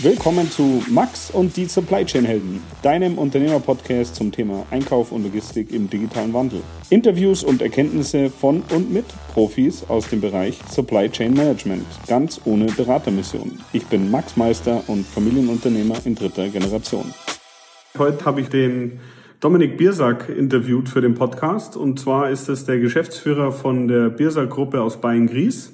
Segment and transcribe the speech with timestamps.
[0.00, 5.72] Willkommen zu Max und die Supply Chain Helden, deinem Unternehmerpodcast zum Thema Einkauf und Logistik
[5.72, 6.62] im digitalen Wandel.
[6.88, 12.66] Interviews und Erkenntnisse von und mit Profis aus dem Bereich Supply Chain Management, ganz ohne
[12.66, 13.58] Beratermission.
[13.72, 17.12] Ich bin Max Meister und Familienunternehmer in dritter Generation.
[17.98, 19.00] Heute habe ich den
[19.40, 24.50] Dominik Biersack interviewt für den Podcast und zwar ist es der Geschäftsführer von der Biersack
[24.50, 25.72] Gruppe aus Bayern-Gries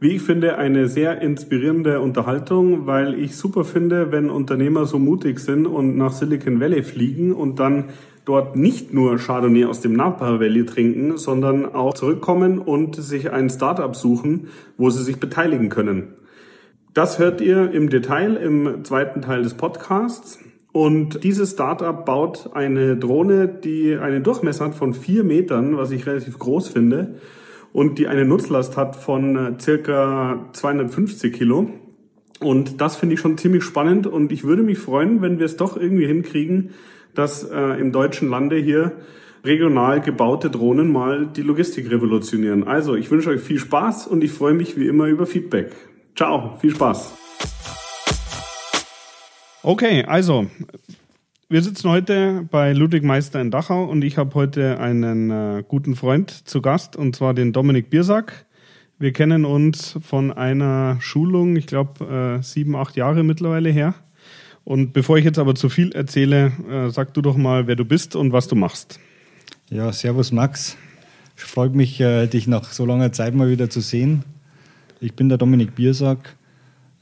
[0.00, 5.40] wie ich finde, eine sehr inspirierende Unterhaltung, weil ich super finde, wenn Unternehmer so mutig
[5.40, 7.86] sind und nach Silicon Valley fliegen und dann
[8.24, 13.50] dort nicht nur Chardonnay aus dem Napa Valley trinken, sondern auch zurückkommen und sich ein
[13.50, 16.14] Startup suchen, wo sie sich beteiligen können.
[16.94, 20.38] Das hört ihr im Detail im zweiten Teil des Podcasts.
[20.70, 26.06] Und dieses Startup baut eine Drohne, die einen Durchmesser hat von vier Metern, was ich
[26.06, 27.16] relativ groß finde
[27.72, 31.70] und die eine Nutzlast hat von äh, circa 250 Kilo.
[32.40, 35.56] Und das finde ich schon ziemlich spannend und ich würde mich freuen, wenn wir es
[35.56, 36.70] doch irgendwie hinkriegen,
[37.14, 38.92] dass äh, im deutschen Lande hier
[39.44, 42.64] regional gebaute Drohnen mal die Logistik revolutionieren.
[42.66, 45.72] Also, ich wünsche euch viel Spaß und ich freue mich wie immer über Feedback.
[46.14, 47.14] Ciao, viel Spaß.
[49.62, 50.46] Okay, also
[51.50, 55.96] wir sitzen heute bei Ludwig Meister in Dachau und ich habe heute einen äh, guten
[55.96, 58.44] Freund zu Gast und zwar den Dominik Biersack.
[58.98, 63.94] Wir kennen uns von einer Schulung, ich glaube äh, sieben, acht Jahre mittlerweile her.
[64.64, 67.86] Und bevor ich jetzt aber zu viel erzähle, äh, sag du doch mal, wer du
[67.86, 69.00] bist und was du machst.
[69.70, 70.76] Ja, servus Max.
[71.38, 74.22] Ich freue mich, äh, dich nach so langer Zeit mal wieder zu sehen.
[75.00, 76.36] Ich bin der Dominik Biersack,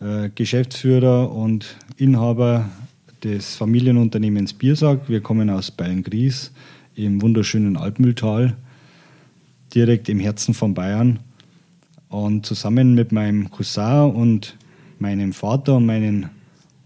[0.00, 2.66] äh, Geschäftsführer und Inhaber
[3.26, 5.08] des Familienunternehmens Biersack.
[5.08, 6.52] Wir kommen aus Bayern-Gries
[6.94, 8.56] im wunderschönen Alpmühltal,
[9.74, 11.18] direkt im Herzen von Bayern.
[12.08, 14.56] Und zusammen mit meinem Cousin und
[15.00, 16.30] meinem Vater und, meinen,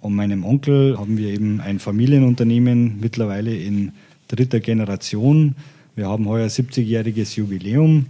[0.00, 3.92] und meinem Onkel haben wir eben ein Familienunternehmen mittlerweile in
[4.28, 5.56] dritter Generation.
[5.94, 8.06] Wir haben heuer 70-jähriges Jubiläum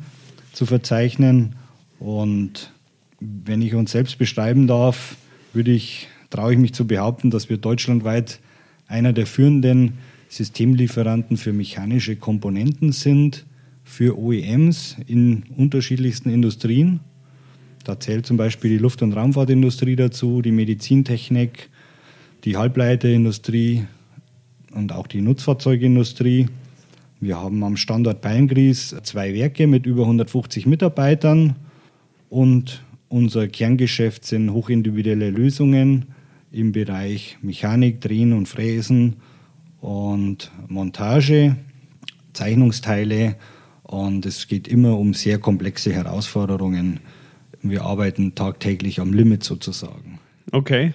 [0.52, 1.56] zu verzeichnen.
[1.98, 2.72] Und
[3.18, 5.16] wenn ich uns selbst beschreiben darf,
[5.52, 8.40] würde ich traue ich mich zu behaupten, dass wir deutschlandweit
[8.86, 9.98] einer der führenden
[10.28, 13.44] Systemlieferanten für mechanische Komponenten sind,
[13.84, 17.00] für OEMs in unterschiedlichsten Industrien.
[17.84, 21.68] Da zählt zum Beispiel die Luft- und Raumfahrtindustrie dazu, die Medizintechnik,
[22.44, 23.84] die Halbleiterindustrie
[24.72, 26.46] und auch die Nutzfahrzeugindustrie.
[27.20, 31.56] Wir haben am Standort Beilngries zwei Werke mit über 150 Mitarbeitern
[32.28, 36.06] und unser Kerngeschäft sind hochindividuelle Lösungen
[36.52, 39.16] im Bereich Mechanik, Drehen und Fräsen
[39.80, 41.56] und Montage,
[42.32, 43.36] Zeichnungsteile
[43.82, 47.00] und es geht immer um sehr komplexe Herausforderungen.
[47.62, 50.18] Wir arbeiten tagtäglich am Limit sozusagen.
[50.52, 50.94] Okay.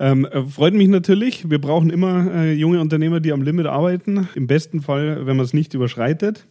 [0.00, 1.50] Ähm, äh, freut mich natürlich.
[1.50, 4.28] Wir brauchen immer äh, junge Unternehmer, die am Limit arbeiten.
[4.34, 6.46] Im besten Fall, wenn man es nicht überschreitet.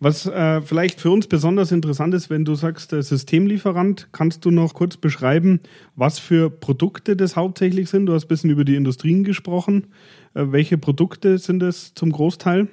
[0.00, 4.50] Was äh, vielleicht für uns besonders interessant ist, wenn du sagst, der Systemlieferant, kannst du
[4.50, 5.60] noch kurz beschreiben,
[5.96, 8.06] was für Produkte das hauptsächlich sind?
[8.06, 9.86] Du hast ein bisschen über die Industrien gesprochen.
[10.34, 12.68] Äh, welche Produkte sind es zum Großteil?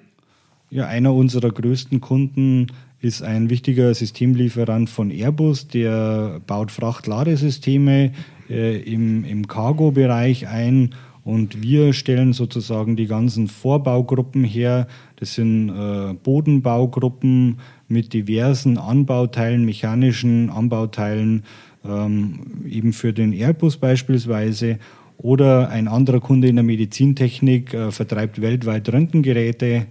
[0.69, 2.67] Ja, einer unserer größten Kunden
[3.01, 8.13] ist ein wichtiger Systemlieferant von Airbus, der baut Frachtladesysteme
[8.49, 10.93] äh, im, im Cargo-Bereich ein
[11.23, 14.87] und wir stellen sozusagen die ganzen Vorbaugruppen her.
[15.17, 21.43] Das sind äh, Bodenbaugruppen mit diversen Anbauteilen, mechanischen Anbauteilen,
[21.85, 24.79] ähm, eben für den Airbus beispielsweise.
[25.17, 29.85] Oder ein anderer Kunde in der Medizintechnik äh, vertreibt weltweit Röntgengeräte.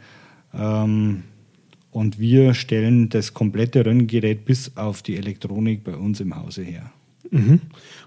[0.52, 1.22] Ähm,
[1.92, 6.90] und wir stellen das komplette Röntgengerät bis auf die Elektronik bei uns im Hause her.
[7.30, 7.60] Mhm.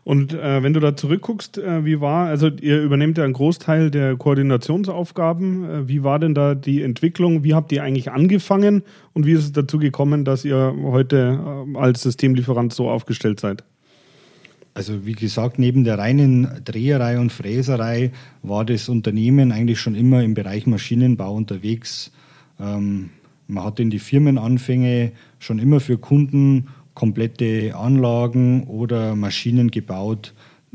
[0.04, 3.90] Und äh, wenn du da zurückguckst, äh, wie war, also ihr übernehmt ja einen Großteil
[3.90, 5.70] der Koordinationsaufgaben.
[5.70, 7.44] Äh, wie war denn da die Entwicklung?
[7.44, 11.40] Wie habt ihr eigentlich angefangen und wie ist es dazu gekommen, dass ihr heute
[11.74, 13.64] äh, als Systemlieferant so aufgestellt seid?
[14.74, 18.12] Also wie gesagt, neben der reinen Dreherei und Fräserei
[18.42, 22.12] war das Unternehmen eigentlich schon immer im Bereich Maschinenbau unterwegs.
[22.60, 23.12] Ähm,
[23.48, 30.34] man hat in die Firmenanfänge schon immer für Kunden komplette Anlagen oder Maschinen gebaut.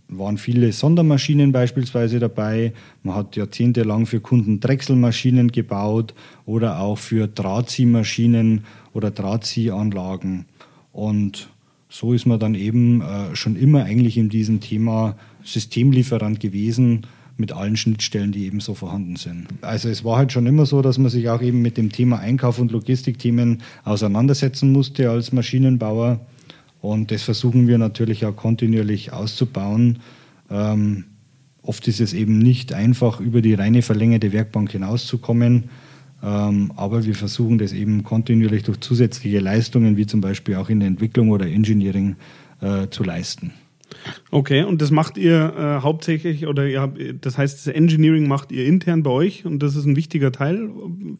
[0.09, 2.73] Waren viele Sondermaschinen beispielsweise dabei.
[3.03, 6.15] Man hat jahrzehntelang für Kunden Drechselmaschinen gebaut
[6.47, 10.47] oder auch für Drahtziehmaschinen oder Drahtziehanlagen.
[10.93, 11.51] Und
[11.91, 17.07] so ist man dann eben äh, schon immer eigentlich in diesem Thema Systemlieferant gewesen
[17.39, 19.47] mit allen Schnittstellen, die eben so vorhanden sind.
[19.63, 22.19] Also es war halt schon immer so, dass man sich auch eben mit dem Thema
[22.19, 26.21] Einkauf und Logistikthemen auseinandersetzen musste als Maschinenbauer.
[26.81, 29.99] Und das versuchen wir natürlich auch kontinuierlich auszubauen.
[30.51, 31.05] Ähm,
[31.63, 35.71] oft ist es eben nicht einfach, über die reine verlängerte Werkbank hinauszukommen.
[36.23, 40.81] Ähm, aber wir versuchen das eben kontinuierlich durch zusätzliche Leistungen, wie zum Beispiel auch in
[40.81, 42.17] der Entwicklung oder Engineering,
[42.61, 43.53] äh, zu leisten.
[44.31, 48.53] Okay, und das macht ihr äh, hauptsächlich, oder ihr habt, das heißt, das Engineering macht
[48.53, 50.71] ihr intern bei euch und das ist ein wichtiger Teil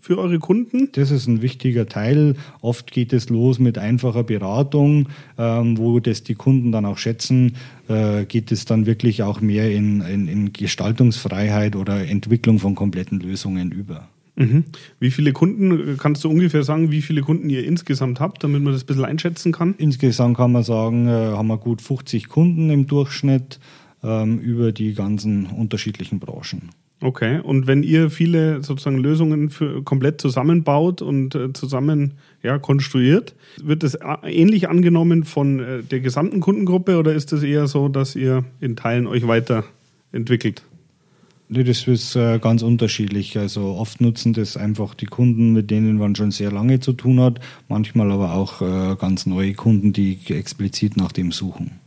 [0.01, 0.91] für eure Kunden?
[0.93, 2.37] Das ist ein wichtiger Teil.
[2.61, 7.57] Oft geht es los mit einfacher Beratung, ähm, wo das die Kunden dann auch schätzen,
[7.89, 13.21] äh, geht es dann wirklich auch mehr in, in, in Gestaltungsfreiheit oder Entwicklung von kompletten
[13.21, 14.09] Lösungen über.
[14.39, 14.65] Mhm.
[15.01, 18.73] Wie viele Kunden, kannst du ungefähr sagen, wie viele Kunden ihr insgesamt habt, damit man
[18.73, 19.75] das ein bisschen einschätzen kann?
[19.79, 23.59] Insgesamt kann man sagen, äh, haben wir gut 50 Kunden im Durchschnitt
[24.05, 26.71] ähm, über die ganzen unterschiedlichen Branchen.
[27.01, 33.35] Okay, und wenn ihr viele sozusagen Lösungen für komplett zusammenbaut und äh, zusammen ja, konstruiert,
[33.63, 38.17] wird das ähnlich angenommen von äh, der gesamten Kundengruppe oder ist es eher so, dass
[38.17, 40.63] ihr in Teilen euch weiterentwickelt?
[41.51, 43.39] Nee, das ist äh, ganz unterschiedlich.
[43.39, 47.21] Also oft nutzen das einfach die Kunden, mit denen man schon sehr lange zu tun
[47.21, 47.41] hat.
[47.69, 51.81] Manchmal aber auch äh, ganz neue Kunden, die explizit nach dem suchen.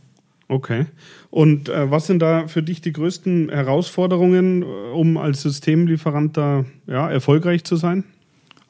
[0.48, 0.86] Okay.
[1.30, 7.08] Und äh, was sind da für dich die größten Herausforderungen, um als Systemlieferant da ja,
[7.08, 8.02] erfolgreich zu sein?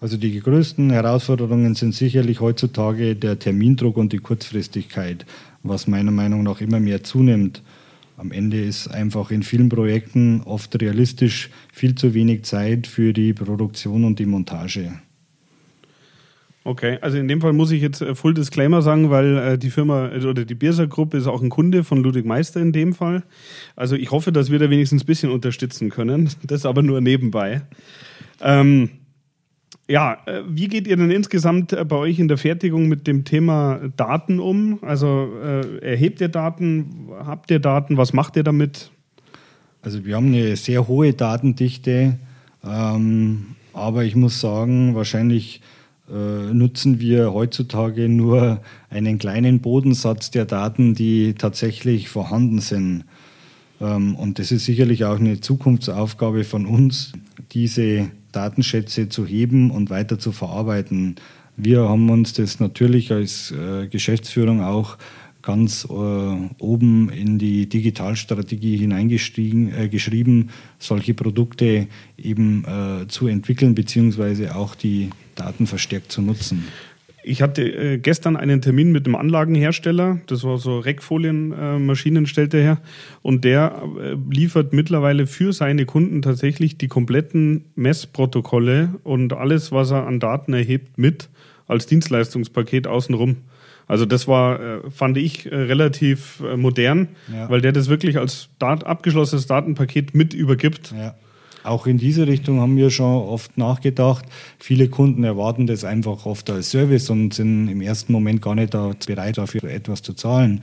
[0.02, 5.24] Also die größten Herausforderungen sind sicherlich heutzutage der Termindruck und die Kurzfristigkeit,
[5.62, 7.62] was meiner Meinung nach immer mehr zunimmt
[8.16, 13.32] am Ende ist einfach in vielen Projekten oft realistisch viel zu wenig Zeit für die
[13.32, 14.92] Produktion und die Montage.
[16.64, 19.70] Okay, also in dem Fall muss ich jetzt äh, Full Disclaimer sagen, weil äh, die
[19.70, 22.92] Firma äh, oder die Birser Gruppe ist auch ein Kunde von Ludwig Meister in dem
[22.92, 23.24] Fall.
[23.74, 26.30] Also ich hoffe, dass wir da wenigstens ein bisschen unterstützen können.
[26.44, 27.62] Das aber nur nebenbei.
[28.40, 28.90] Ähm,
[29.88, 33.24] ja, äh, wie geht ihr denn insgesamt äh, bei euch in der Fertigung mit dem
[33.24, 34.78] Thema Daten um?
[34.82, 38.90] Also äh, erhebt ihr Daten, habt ihr Daten, was macht ihr damit?
[39.82, 42.18] Also wir haben eine sehr hohe Datendichte,
[42.64, 45.60] ähm, aber ich muss sagen, wahrscheinlich
[46.08, 53.04] äh, nutzen wir heutzutage nur einen kleinen Bodensatz der Daten, die tatsächlich vorhanden sind.
[53.80, 57.12] Ähm, und das ist sicherlich auch eine Zukunftsaufgabe von uns,
[57.50, 61.16] diese Datenschätze zu heben und weiter zu verarbeiten.
[61.56, 64.96] Wir haben uns das natürlich als äh, Geschäftsführung auch
[65.42, 74.54] ganz äh, oben in die Digitalstrategie hineingeschrieben, äh, solche Produkte eben äh, zu entwickeln, beziehungsweise
[74.54, 76.64] auch die Daten verstärkt zu nutzen.
[77.24, 82.56] Ich hatte äh, gestern einen Termin mit einem Anlagenhersteller, das war so Reckfolienmaschinen, äh, stellte
[82.58, 82.80] er her,
[83.22, 89.92] und der äh, liefert mittlerweile für seine Kunden tatsächlich die kompletten Messprotokolle und alles, was
[89.92, 91.28] er an Daten erhebt, mit
[91.68, 93.36] als Dienstleistungspaket außenrum.
[93.86, 97.48] Also das war, äh, fand ich, äh, relativ äh, modern, ja.
[97.50, 100.92] weil der das wirklich als Dat abgeschlossenes Datenpaket mit übergibt.
[100.96, 101.14] Ja.
[101.64, 104.24] Auch in diese Richtung haben wir schon oft nachgedacht.
[104.58, 108.72] Viele Kunden erwarten das einfach oft als Service und sind im ersten Moment gar nicht
[109.06, 110.62] bereit, dafür etwas zu zahlen.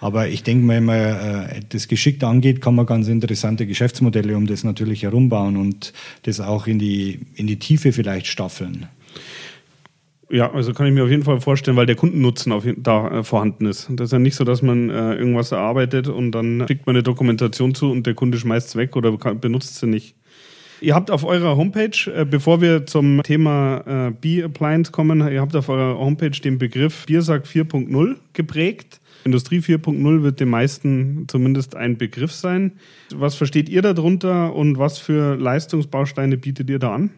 [0.00, 4.46] Aber ich denke wenn man äh, das geschickt angeht, kann man ganz interessante Geschäftsmodelle um
[4.46, 5.92] das natürlich herumbauen und
[6.22, 8.86] das auch in die, in die Tiefe vielleicht staffeln.
[10.30, 13.24] Ja, also kann ich mir auf jeden Fall vorstellen, weil der Kundennutzen auf, da äh,
[13.24, 13.88] vorhanden ist.
[13.90, 17.02] Das ist ja nicht so, dass man äh, irgendwas erarbeitet und dann schickt man eine
[17.02, 20.17] Dokumentation zu und der Kunde schmeißt es weg oder benutzt sie nicht.
[20.80, 25.56] Ihr habt auf eurer Homepage, äh, bevor wir zum Thema äh, Bee-Appliance kommen, ihr habt
[25.56, 29.00] auf eurer Homepage den Begriff Biersack 4.0 geprägt.
[29.24, 32.72] Industrie 4.0 wird den meisten zumindest ein Begriff sein.
[33.14, 37.10] Was versteht ihr darunter und was für Leistungsbausteine bietet ihr da an?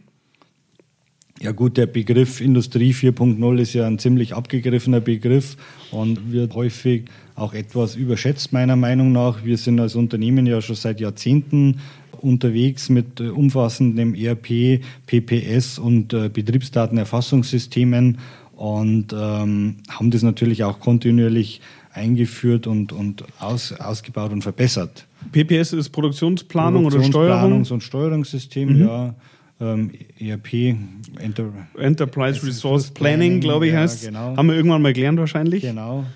[1.43, 5.57] Ja gut, der Begriff Industrie 4.0 ist ja ein ziemlich abgegriffener Begriff
[5.91, 9.43] und wird häufig auch etwas überschätzt meiner Meinung nach.
[9.43, 11.81] Wir sind als Unternehmen ja schon seit Jahrzehnten
[12.23, 18.19] unterwegs mit äh, umfassendem ERP, PPS und äh, Betriebsdatenerfassungssystemen
[18.61, 21.61] und ähm, haben das natürlich auch kontinuierlich
[21.93, 25.07] eingeführt und, und aus, ausgebaut und verbessert.
[25.33, 27.65] PPS ist Produktionsplanung oder Steuerung?
[27.65, 28.87] und Steuerungssystem, mhm.
[28.87, 29.15] ja.
[29.63, 30.75] Ähm, ERP,
[31.19, 34.35] Enter Enterprise Resource Planning, glaube ich, ja, heißt genau.
[34.35, 35.63] Haben wir irgendwann mal gelernt wahrscheinlich.
[35.63, 36.07] Genau.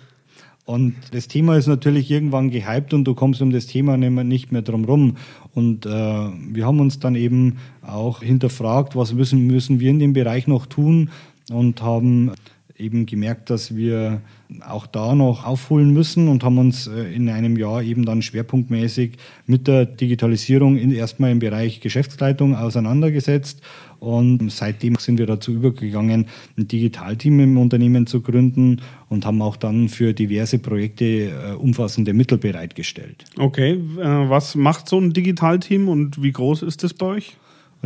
[0.65, 4.63] Und das Thema ist natürlich irgendwann gehypt und du kommst um das Thema nicht mehr
[4.63, 5.17] drum rum.
[5.55, 10.13] Und äh, wir haben uns dann eben auch hinterfragt, was müssen, müssen wir in dem
[10.13, 11.11] Bereich noch tun
[11.51, 12.33] und haben
[12.77, 14.21] eben gemerkt, dass wir
[14.67, 19.13] auch da noch aufholen müssen und haben uns äh, in einem Jahr eben dann schwerpunktmäßig
[19.47, 23.63] mit der Digitalisierung in, erstmal im Bereich Geschäftsleitung auseinandergesetzt.
[24.05, 26.27] Und seitdem sind wir dazu übergegangen,
[26.59, 32.13] ein Digitalteam im Unternehmen zu gründen und haben auch dann für diverse Projekte äh, umfassende
[32.13, 33.25] Mittel bereitgestellt.
[33.39, 37.37] Okay, äh, was macht so ein Digitalteam und wie groß ist das bei euch?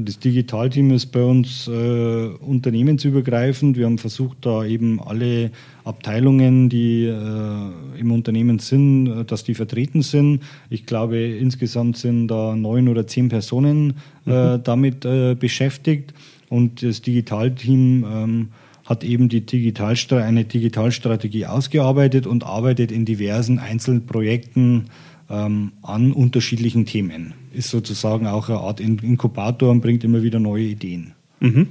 [0.00, 3.76] Das Digitalteam ist bei uns äh, unternehmensübergreifend.
[3.76, 5.50] Wir haben versucht, da eben alle
[5.85, 10.43] Abteilungen, die äh, im Unternehmen sind, äh, dass die vertreten sind.
[10.71, 14.62] Ich glaube, insgesamt sind da neun oder zehn Personen äh, mhm.
[14.62, 16.14] damit äh, beschäftigt.
[16.49, 18.49] Und das Digitalteam ähm,
[18.87, 24.90] hat eben die Digitalstra eine Digitalstrategie ausgearbeitet und arbeitet in diversen einzelnen Projekten
[25.30, 27.35] ähm, an unterschiedlichen Themen.
[27.52, 31.14] Ist sozusagen auch eine Art Inkubator und bringt immer wieder neue Ideen.
[31.40, 31.68] Mhm.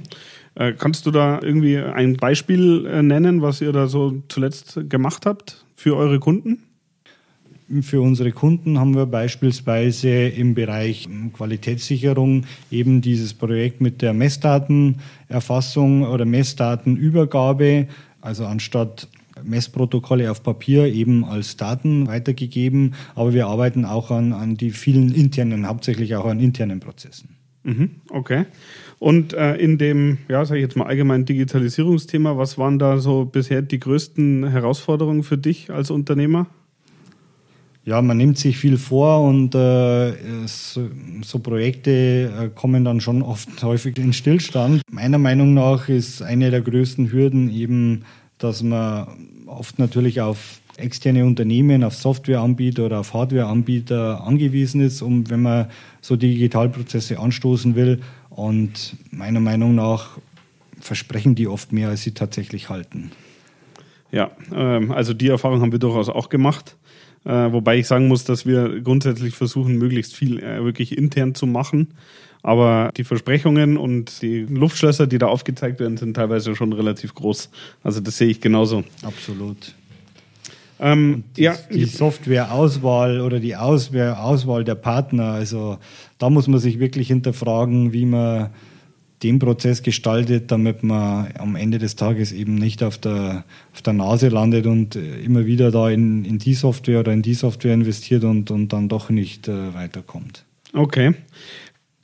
[0.54, 5.26] Äh, kannst du da irgendwie ein Beispiel äh, nennen, was ihr da so zuletzt gemacht
[5.26, 6.62] habt für eure Kunden?
[7.82, 16.04] Für unsere Kunden haben wir beispielsweise im Bereich Qualitätssicherung eben dieses Projekt mit der Messdatenerfassung
[16.04, 17.88] oder Messdatenübergabe.
[18.22, 19.06] Also anstatt
[19.44, 25.12] Messprotokolle auf Papier eben als Daten weitergegeben, aber wir arbeiten auch an, an die vielen
[25.12, 27.36] internen, hauptsächlich auch an internen Prozessen.
[27.64, 28.46] Mhm, okay.
[28.98, 33.24] Und äh, in dem, ja, sage ich jetzt mal allgemein Digitalisierungsthema, was waren da so
[33.24, 36.46] bisher die größten Herausforderungen für dich als Unternehmer?
[37.84, 40.12] Ja, man nimmt sich viel vor und äh,
[40.46, 40.90] so,
[41.22, 44.82] so, Projekte äh, kommen dann schon oft häufig in Stillstand.
[44.90, 48.04] Meiner Meinung nach ist eine der größten Hürden eben
[48.38, 49.08] dass man
[49.46, 55.66] oft natürlich auf externe Unternehmen, auf Softwareanbieter oder auf Hardwareanbieter angewiesen ist, um wenn man
[56.00, 58.00] so Digitalprozesse anstoßen will.
[58.30, 60.18] Und meiner Meinung nach
[60.80, 63.10] versprechen die oft mehr, als sie tatsächlich halten.
[64.12, 66.76] Ja, ähm, also die Erfahrung haben wir durchaus auch gemacht.
[67.24, 71.46] Äh, wobei ich sagen muss, dass wir grundsätzlich versuchen, möglichst viel äh, wirklich intern zu
[71.46, 71.88] machen.
[72.42, 77.50] Aber die Versprechungen und die Luftschlösser, die da aufgezeigt werden, sind teilweise schon relativ groß.
[77.82, 78.84] Also das sehe ich genauso.
[79.02, 79.74] Absolut.
[80.80, 81.56] Ähm, die, ja.
[81.72, 85.78] die Softwareauswahl oder die Auswahl, Auswahl der Partner, also
[86.18, 88.50] da muss man sich wirklich hinterfragen, wie man
[89.22, 93.92] den Prozess gestaltet, damit man am Ende des Tages eben nicht auf der, auf der
[93.92, 98.22] Nase landet und immer wieder da in, in die Software oder in die Software investiert
[98.22, 100.44] und, und dann doch nicht äh, weiterkommt.
[100.72, 101.14] Okay.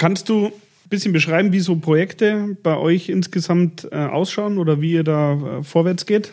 [0.04, 0.52] Kannst du ein
[0.90, 5.62] bisschen beschreiben, wie so Projekte bei euch insgesamt äh, ausschauen oder wie ihr da äh,
[5.62, 6.30] vorwärts geht?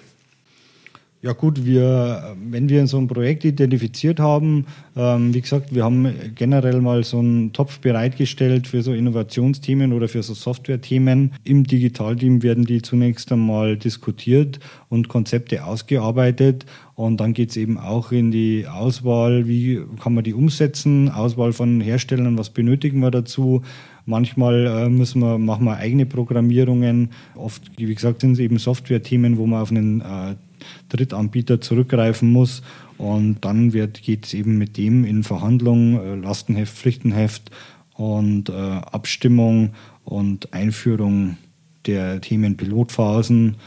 [1.23, 6.11] Ja gut, wir, wenn wir so ein Projekt identifiziert haben, ähm, wie gesagt, wir haben
[6.33, 11.33] generell mal so einen Topf bereitgestellt für so Innovationsthemen oder für so Software-Themen.
[11.43, 14.59] Im Digitalteam werden die zunächst einmal diskutiert
[14.89, 20.23] und Konzepte ausgearbeitet und dann geht es eben auch in die Auswahl, wie kann man
[20.23, 23.61] die umsetzen, Auswahl von Herstellern, was benötigen wir dazu.
[24.07, 27.11] Manchmal äh, müssen wir, machen wir eigene Programmierungen.
[27.35, 30.35] Oft, wie gesagt, sind es eben Software-Themen, wo man auf einen äh,
[30.89, 32.61] Drittanbieter zurückgreifen muss.
[32.97, 37.49] Und dann geht es eben mit dem in Verhandlungen, äh, Lastenheft, Pflichtenheft
[37.95, 39.71] und äh, Abstimmung
[40.03, 41.37] und Einführung
[41.85, 43.57] der Themen Pilotphasen.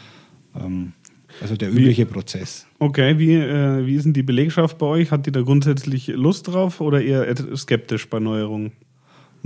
[0.58, 0.92] Ähm,
[1.40, 2.66] also der übliche wie, Prozess.
[2.78, 5.10] Okay, wie, äh, wie ist denn die Belegschaft bei euch?
[5.10, 8.72] Hat die da grundsätzlich Lust drauf oder eher skeptisch bei Neuerungen?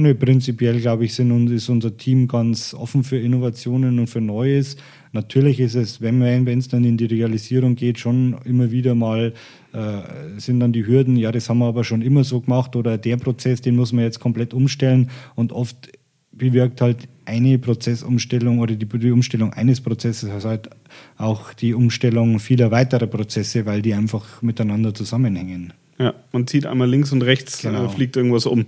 [0.00, 4.76] Nö, prinzipiell glaube ich, sind, ist unser Team ganz offen für Innovationen und für Neues.
[5.12, 9.32] Natürlich ist es, wenn es dann in die Realisierung geht, schon immer wieder mal
[9.72, 12.96] äh, sind dann die Hürden, ja, das haben wir aber schon immer so gemacht oder
[12.96, 15.90] der Prozess, den muss man jetzt komplett umstellen und oft
[16.30, 20.70] bewirkt halt eine Prozessumstellung oder die, die Umstellung eines Prozesses also halt
[21.16, 25.72] auch die Umstellung vieler weiterer Prozesse, weil die einfach miteinander zusammenhängen.
[25.98, 27.86] Ja, man zieht einmal links und rechts, genau.
[27.86, 28.66] äh, fliegt irgendwas um.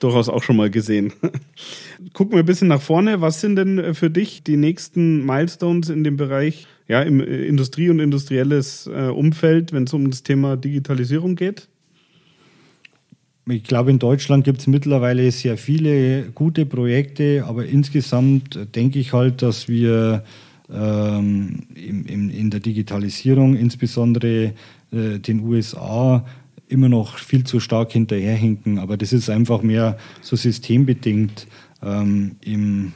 [0.00, 1.12] Durchaus auch schon mal gesehen.
[2.12, 3.20] Gucken wir ein bisschen nach vorne.
[3.20, 7.44] Was sind denn äh, für dich die nächsten Milestones in dem Bereich, ja, im äh,
[7.44, 11.68] Industrie- und industrielles äh, Umfeld, wenn es um das Thema Digitalisierung geht?
[13.46, 19.12] Ich glaube, in Deutschland gibt es mittlerweile sehr viele gute Projekte, aber insgesamt denke ich
[19.12, 20.24] halt, dass wir
[20.72, 24.54] ähm, in, in, in der Digitalisierung, insbesondere
[24.92, 26.24] äh, den USA,
[26.68, 28.78] immer noch viel zu stark hinterherhinken.
[28.78, 31.46] Aber das ist einfach mehr so systembedingt.
[31.82, 32.92] Ähm, im,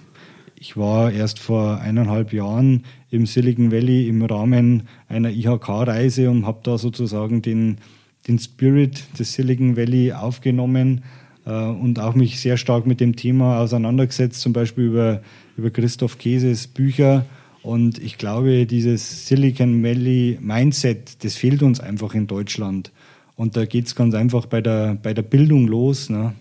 [0.57, 6.61] ich war erst vor eineinhalb Jahren im Silicon Valley im Rahmen einer IHK-Reise und habe
[6.63, 7.79] da sozusagen den,
[8.27, 11.05] den Spirit des Silicon Valley aufgenommen
[11.47, 15.23] äh, und auch mich sehr stark mit dem Thema auseinandergesetzt, zum Beispiel über,
[15.57, 17.25] über Christoph Käses Bücher.
[17.63, 22.93] Und ich glaube, dieses Silicon Valley Mindset, das fehlt uns einfach in Deutschland.
[23.39, 26.11] Und da geht es ganz einfach bei der, bei der Bildung los.
[26.11, 26.35] Ne?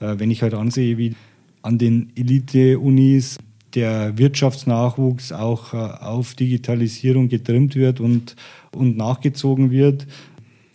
[0.00, 1.14] Äh, wenn ich halt ansehe, wie
[1.62, 3.38] an den Elite-Unis
[3.74, 8.36] der Wirtschaftsnachwuchs auch äh, auf Digitalisierung getrimmt wird und,
[8.72, 10.06] und nachgezogen wird,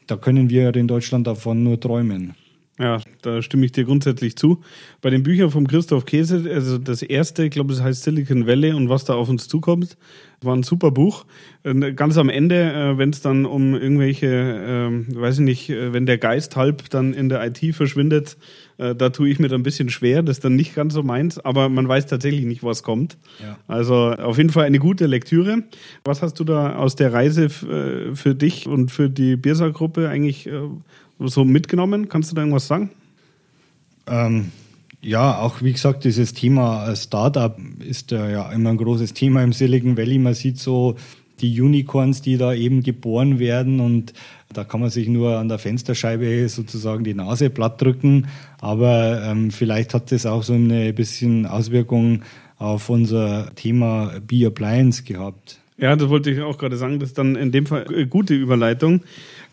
[0.07, 2.33] da können wir in Deutschland davon nur träumen.
[2.81, 4.61] Ja, da stimme ich dir grundsätzlich zu.
[5.01, 8.73] Bei den Büchern von Christoph Käse, also das erste, ich glaube, es heißt Silicon Valley
[8.73, 9.97] und was da auf uns zukommt,
[10.41, 11.25] war ein super Buch.
[11.63, 16.07] Ganz am Ende, äh, wenn es dann um irgendwelche, äh, weiß ich nicht, äh, wenn
[16.07, 18.37] der Geist halb dann in der IT verschwindet,
[18.79, 20.23] äh, da tue ich mir dann ein bisschen schwer.
[20.23, 23.19] Das ist dann nicht ganz so meins, aber man weiß tatsächlich nicht, was kommt.
[23.43, 23.59] Ja.
[23.67, 25.61] Also auf jeden Fall eine gute Lektüre.
[26.03, 30.47] Was hast du da aus der Reise äh, für dich und für die Birsa-Gruppe eigentlich
[30.47, 30.53] äh,
[31.27, 32.09] so mitgenommen?
[32.09, 32.89] Kannst du da irgendwas sagen?
[34.07, 34.51] Ähm,
[35.01, 39.97] ja, auch wie gesagt, dieses Thema Startup ist ja immer ein großes Thema im Silicon
[39.97, 40.19] Valley.
[40.19, 40.95] Man sieht so
[41.39, 44.13] die Unicorns, die da eben geboren werden und
[44.53, 48.27] da kann man sich nur an der Fensterscheibe sozusagen die Nase platt drücken.
[48.59, 52.21] Aber ähm, vielleicht hat das auch so eine bisschen Auswirkung
[52.57, 55.59] auf unser Thema Be-Appliance gehabt.
[55.77, 56.99] Ja, das wollte ich auch gerade sagen.
[56.99, 59.01] Das ist dann in dem Fall eine gute Überleitung.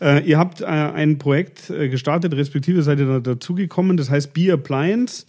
[0.01, 4.33] Äh, ihr habt äh, ein Projekt äh, gestartet, respektive seid ihr da dazugekommen, das heißt
[4.33, 5.25] Be Appliance.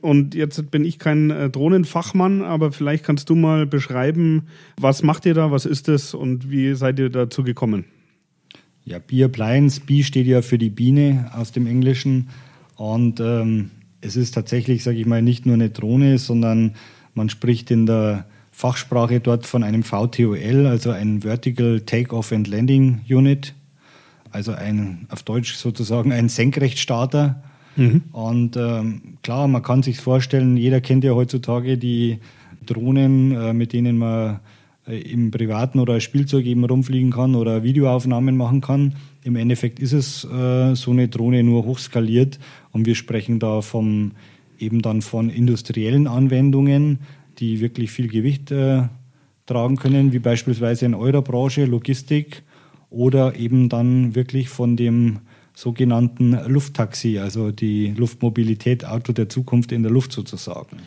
[0.00, 5.24] Und jetzt bin ich kein äh, Drohnenfachmann, aber vielleicht kannst du mal beschreiben, was macht
[5.24, 7.86] ihr da, was ist das und wie seid ihr dazu gekommen?
[8.84, 12.28] Ja, Be Appliance, Bee steht ja für die Biene aus dem Englischen.
[12.76, 13.70] Und ähm,
[14.02, 16.74] es ist tatsächlich, sage ich mal, nicht nur eine Drohne, sondern
[17.14, 23.00] man spricht in der Fachsprache dort von einem VTOL, also ein Vertical Take-Off and Landing
[23.08, 23.54] Unit
[24.34, 27.42] also ein, auf Deutsch sozusagen ein Senkrechtstarter.
[27.76, 28.02] Mhm.
[28.12, 32.18] Und ähm, klar, man kann sich vorstellen, jeder kennt ja heutzutage die
[32.66, 34.40] Drohnen, äh, mit denen man
[34.86, 38.94] äh, im Privaten oder als Spielzeug eben rumfliegen kann oder Videoaufnahmen machen kann.
[39.22, 42.38] Im Endeffekt ist es äh, so eine Drohne nur hochskaliert
[42.72, 44.12] und wir sprechen da vom,
[44.58, 46.98] eben dann von industriellen Anwendungen,
[47.38, 48.82] die wirklich viel Gewicht äh,
[49.46, 52.42] tragen können, wie beispielsweise in eurer Branche, Logistik
[52.94, 55.20] oder eben dann wirklich von dem
[55.54, 60.78] sogenannten Lufttaxi, also die Luftmobilität, Auto der Zukunft in der Luft sozusagen.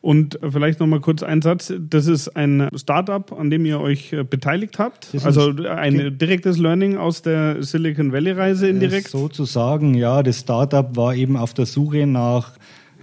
[0.00, 1.72] Und vielleicht noch mal kurz ein Satz.
[1.78, 5.08] Das ist ein Startup, an dem ihr euch äh, beteiligt habt.
[5.24, 9.08] Also ein direktes Learning aus der Silicon Valley Reise indirekt?
[9.08, 10.22] Sozusagen, ja.
[10.22, 12.52] Das Startup war eben auf der Suche nach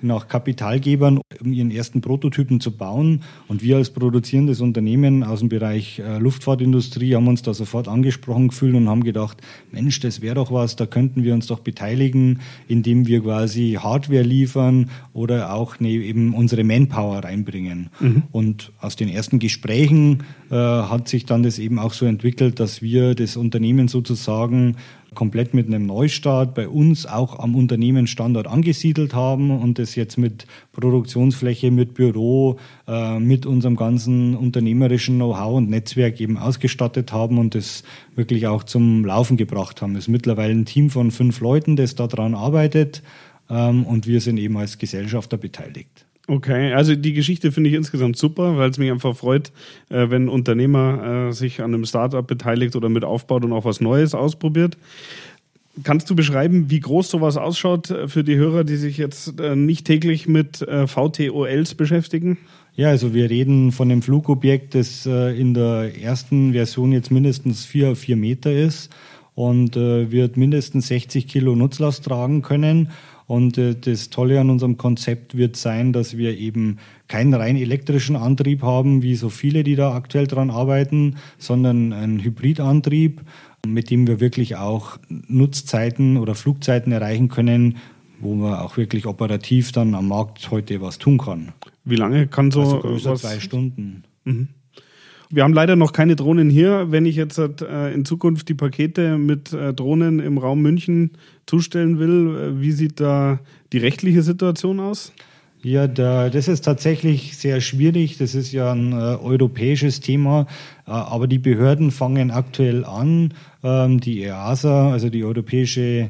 [0.04, 3.22] nach Kapitalgebern, um ihren ersten Prototypen zu bauen.
[3.48, 8.50] Und wir als produzierendes Unternehmen aus dem Bereich äh, Luftfahrtindustrie haben uns da sofort angesprochen
[8.50, 9.38] gefühlt und haben gedacht,
[9.72, 14.24] Mensch, das wäre doch was, da könnten wir uns doch beteiligen, indem wir quasi Hardware
[14.24, 17.90] liefern oder auch ne, eben unsere Manpower reinbringen.
[18.00, 18.24] Mhm.
[18.32, 22.82] Und aus den ersten Gesprächen äh, hat sich dann das eben auch so entwickelt, dass
[22.82, 24.76] wir das Unternehmen sozusagen
[25.14, 30.46] komplett mit einem Neustart bei uns auch am Unternehmensstandort angesiedelt haben und das jetzt mit
[30.72, 37.56] Produktionsfläche, mit Büro, äh, mit unserem ganzen unternehmerischen Know-how und Netzwerk eben ausgestattet haben und
[37.56, 37.84] das
[38.16, 39.96] wirklich auch zum Laufen gebracht haben.
[39.96, 43.04] Es ist mittlerweile ein Team von fünf Leuten, das daran arbeitet
[43.50, 46.06] ähm, und wir sind eben als Gesellschafter beteiligt.
[46.28, 49.52] Okay, also die Geschichte finde ich insgesamt super, weil es mich einfach freut,
[49.90, 53.66] äh, wenn ein Unternehmer äh, sich an einem Startup beteiligt oder mit aufbaut und auch
[53.66, 54.78] was Neues ausprobiert.
[55.82, 59.56] Kannst du beschreiben, wie groß sowas ausschaut äh, für die Hörer, die sich jetzt äh,
[59.56, 62.38] nicht täglich mit äh, VTOLs beschäftigen?
[62.76, 67.96] Ja, also wir reden von einem Flugobjekt, das in der ersten Version jetzt mindestens vier,
[67.96, 68.92] vier Meter ist
[69.36, 72.90] und wird mindestens 60 Kilo Nutzlast tragen können
[73.26, 78.16] und äh, das Tolle an unserem Konzept wird sein, dass wir eben keinen rein elektrischen
[78.16, 83.22] Antrieb haben, wie so viele, die da aktuell dran arbeiten, sondern einen Hybridantrieb,
[83.66, 87.78] mit dem wir wirklich auch Nutzzeiten oder Flugzeiten erreichen können,
[88.20, 91.54] wo man auch wirklich operativ dann am Markt heute was tun kann.
[91.86, 94.04] Wie lange kann so also größer zwei Stunden?
[94.24, 94.50] Mhm.
[95.34, 96.92] Wir haben leider noch keine Drohnen hier.
[96.92, 101.10] Wenn ich jetzt äh, in Zukunft die Pakete mit äh, Drohnen im Raum München
[101.48, 103.40] zustellen will, äh, wie sieht da
[103.72, 105.12] die rechtliche Situation aus?
[105.64, 108.20] Ja, da, das ist tatsächlich sehr schwierig.
[108.20, 110.46] Das ist ja ein äh, europäisches Thema.
[110.86, 113.34] Äh, aber die Behörden fangen aktuell an.
[113.64, 116.10] Ähm, die EASA, also die Europäische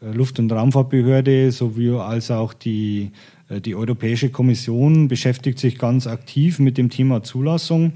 [0.00, 3.12] Luft- und Raumfahrtbehörde, sowie als auch die,
[3.48, 7.92] die Europäische Kommission beschäftigt sich ganz aktiv mit dem Thema Zulassung.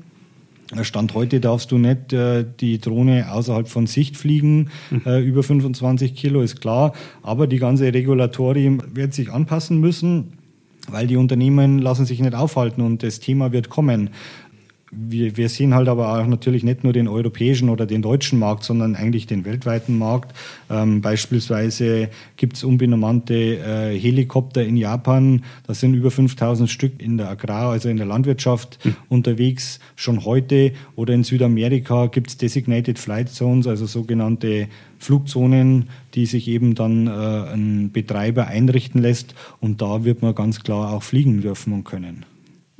[0.83, 5.03] Stand heute darfst du nicht äh, die Drohne außerhalb von Sicht fliegen, mhm.
[5.05, 10.35] äh, über 25 Kilo ist klar, aber die ganze Regulatorie wird sich anpassen müssen,
[10.89, 14.11] weil die Unternehmen lassen sich nicht aufhalten und das Thema wird kommen.
[14.91, 18.65] Wir, wir sehen halt aber auch natürlich nicht nur den europäischen oder den deutschen Markt,
[18.65, 20.35] sondern eigentlich den weltweiten Markt.
[20.69, 25.45] Ähm, beispielsweise gibt es unbenannte äh, Helikopter in Japan.
[25.67, 28.97] Das sind über 5000 Stück in der Agrar, also in der Landwirtschaft mhm.
[29.09, 30.73] unterwegs, schon heute.
[30.97, 37.07] Oder in Südamerika gibt es Designated Flight Zones, also sogenannte Flugzonen, die sich eben dann
[37.07, 39.35] äh, ein Betreiber einrichten lässt.
[39.61, 42.25] Und da wird man ganz klar auch fliegen dürfen und können.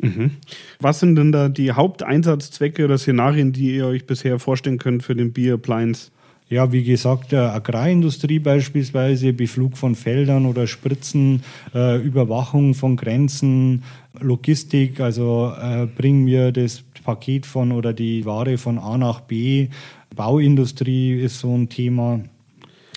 [0.01, 0.33] Mhm.
[0.81, 5.15] Was sind denn da die Haupteinsatzzwecke oder Szenarien, die ihr euch bisher vorstellen könnt für
[5.15, 6.11] den Beer Appliance?
[6.49, 13.85] Ja, wie gesagt, Agrarindustrie beispielsweise, Beflug von Feldern oder Spritzen, äh, Überwachung von Grenzen,
[14.19, 19.69] Logistik, also äh, bringen wir das Paket von oder die Ware von A nach B.
[20.17, 22.21] Bauindustrie ist so ein Thema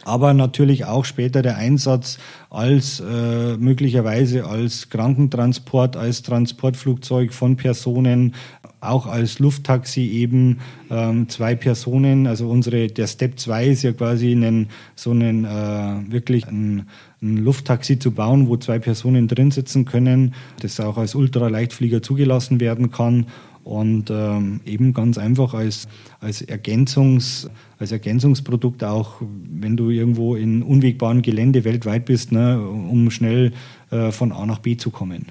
[0.05, 2.17] aber natürlich auch später der Einsatz
[2.49, 8.35] als äh, möglicherweise als Krankentransport, als Transportflugzeug von Personen,
[8.79, 10.59] auch als Lufttaxi eben
[10.91, 12.27] ähm, zwei Personen.
[12.27, 16.87] Also unsere der Step 2 ist ja quasi einen, so einen äh, wirklich ein,
[17.21, 22.59] ein Lufttaxi zu bauen, wo zwei Personen drin sitzen können, das auch als Ultraleichtflieger zugelassen
[22.59, 23.27] werden kann
[23.63, 25.88] und ähm, eben ganz einfach als,
[26.19, 27.49] als, Ergänzungs,
[27.80, 33.54] als Ergänzungsprodukt auch, wenn du irgendwo in unwegbaren Gelände weltweit bist, ne, um schnell
[33.91, 35.28] äh, von A nach B zu kommen.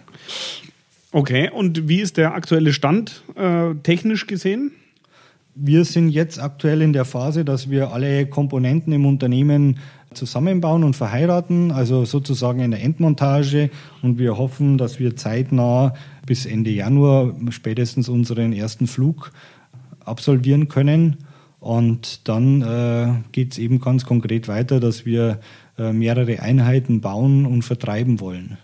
[1.12, 4.72] Okay, und wie ist der aktuelle Stand äh, technisch gesehen?
[5.54, 9.78] Wir sind jetzt aktuell in der Phase, dass wir alle Komponenten im Unternehmen
[10.14, 13.70] zusammenbauen und verheiraten, also sozusagen in der Endmontage.
[14.02, 15.94] Und wir hoffen, dass wir zeitnah
[16.26, 19.32] bis Ende Januar spätestens unseren ersten Flug
[20.04, 21.18] absolvieren können.
[21.60, 25.38] Und dann äh, geht es eben ganz konkret weiter, dass wir
[25.78, 28.58] äh, mehrere Einheiten bauen und vertreiben wollen.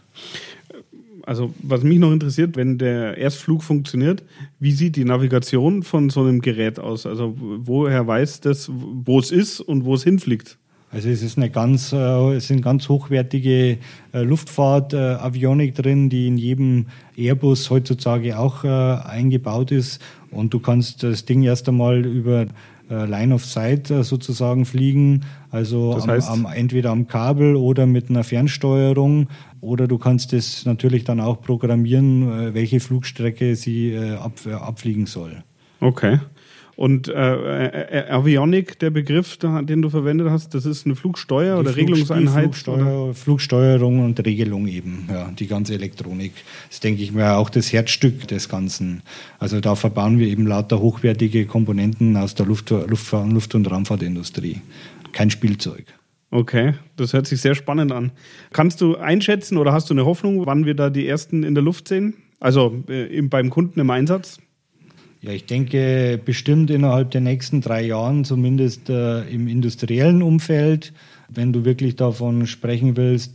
[1.29, 4.25] Also was mich noch interessiert, wenn der Erstflug funktioniert,
[4.59, 7.07] wie sieht die Navigation von so einem Gerät aus?
[7.07, 10.58] Also woher weiß das, wo es ist und wo es hinfliegt?
[10.90, 13.79] Also es ist eine ganz, äh, es sind ganz hochwertige
[14.12, 20.01] äh, Luftfahrt-Avionik drin, die in jedem Airbus heutzutage auch äh, eingebaut ist.
[20.31, 22.46] Und du kannst das Ding erst einmal über
[22.90, 28.09] Line of Sight sozusagen fliegen, also das heißt, am, am, entweder am Kabel oder mit
[28.09, 29.29] einer Fernsteuerung.
[29.61, 35.42] Oder du kannst es natürlich dann auch programmieren, welche Flugstrecke sie ab, abfliegen soll.
[35.81, 36.18] Okay.
[36.79, 41.57] Und äh, äh, äh, Avionic, der Begriff, den du verwendet hast, das ist eine Flugsteuer
[41.57, 42.45] die oder Flug, Regelungseinheit?
[42.45, 46.35] Flugsteuer, Flugsteuerung und Regelung eben, ja, die ganze Elektronik.
[46.71, 49.03] Das denke ich mir auch das Herzstück des Ganzen.
[49.41, 54.61] Also da verbauen wir eben lauter hochwertige Komponenten aus der Luft, Luftfahrt, Luft- und Raumfahrtindustrie.
[55.11, 55.85] Kein Spielzeug.
[56.31, 58.12] Okay, das hört sich sehr spannend an.
[58.53, 61.64] Kannst du einschätzen oder hast du eine Hoffnung, wann wir da die ersten in der
[61.64, 62.14] Luft sehen?
[62.38, 64.38] Also äh, beim Kunden im Einsatz?
[65.21, 70.93] Ja, ich denke bestimmt innerhalb der nächsten drei Jahren, zumindest äh, im industriellen Umfeld,
[71.29, 73.35] wenn du wirklich davon sprechen willst,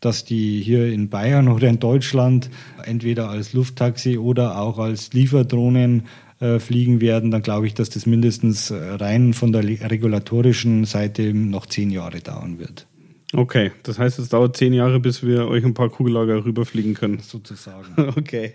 [0.00, 2.50] dass die hier in Bayern oder in Deutschland
[2.84, 6.04] entweder als Lufttaxi oder auch als Lieferdrohnen
[6.40, 11.34] äh, fliegen werden, dann glaube ich, dass das mindestens äh, rein von der regulatorischen Seite
[11.34, 12.86] noch zehn Jahre dauern wird.
[13.32, 17.20] Okay, das heißt, es dauert zehn Jahre, bis wir euch ein paar Kugellager rüberfliegen können.
[17.20, 17.94] Sozusagen.
[18.16, 18.54] Okay.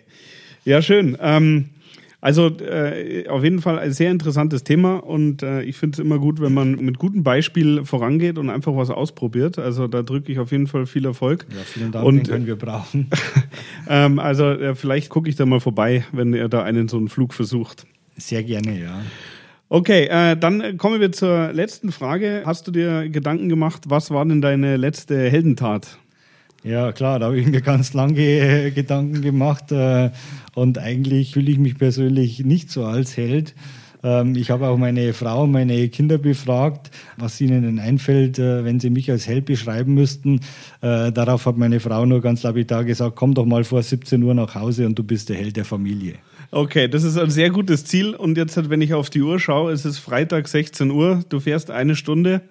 [0.66, 1.16] Ja, schön.
[1.22, 1.70] Ähm,
[2.21, 6.17] also äh, auf jeden Fall ein sehr interessantes Thema und äh, ich finde es immer
[6.17, 9.60] gut, wenn man mit gutem Beispiel vorangeht und einfach was ausprobiert.
[9.60, 11.45] Also da drücke ich auf jeden Fall viel Erfolg.
[11.49, 13.10] Ja, vielen Dank, und, den können wir brauchen.
[13.89, 17.10] ähm, also äh, vielleicht gucke ich da mal vorbei, wenn er da einen so einen
[17.10, 17.86] Flug versucht.
[18.17, 19.01] Sehr gerne, ja.
[19.67, 22.43] Okay, äh, dann kommen wir zur letzten Frage.
[22.45, 25.97] Hast du dir Gedanken gemacht, was war denn deine letzte Heldentat?
[26.65, 30.10] Ja, klar, da habe ich mir ganz lange Gedanken gemacht äh,
[30.56, 33.54] und eigentlich fühle ich mich persönlich nicht so als Held.
[34.04, 38.65] Ähm, ich habe auch meine Frau und meine Kinder befragt, was ihnen denn einfällt, äh,
[38.65, 40.39] wenn sie mich als Held beschreiben müssten.
[40.82, 44.56] Darauf hat meine Frau nur ganz lapidar gesagt, komm doch mal vor 17 Uhr nach
[44.56, 46.15] Hause und du bist der Held der Familie.
[46.51, 48.15] Okay, das ist ein sehr gutes Ziel.
[48.15, 51.71] Und jetzt, wenn ich auf die Uhr schaue, es ist Freitag 16 Uhr, du fährst
[51.71, 52.41] eine Stunde,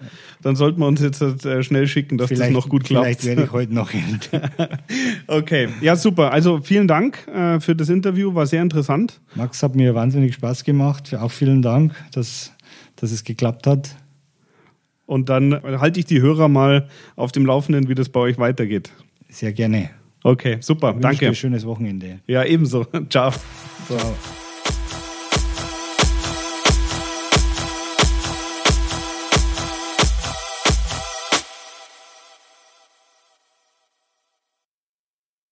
[0.42, 3.06] dann sollten wir uns jetzt äh, schnell schicken, dass vielleicht, das noch gut klappt.
[3.06, 4.20] Vielleicht werde ich heute noch hin.
[5.26, 6.32] okay, ja super.
[6.32, 9.20] Also vielen Dank äh, für das Interview, war sehr interessant.
[9.34, 11.14] Max hat mir wahnsinnig Spaß gemacht.
[11.14, 12.52] Auch vielen Dank, dass,
[12.96, 13.96] dass es geklappt hat.
[15.06, 18.90] Und dann halte ich die Hörer mal auf dem Laufenden, wie das bei euch weitergeht.
[19.28, 19.90] Sehr gerne.
[20.24, 20.94] Okay, super.
[20.94, 21.28] Danke.
[21.28, 22.20] Ein schönes Wochenende.
[22.26, 22.84] Ja, ebenso.
[23.10, 23.30] Ciao.
[23.86, 24.16] Ciao.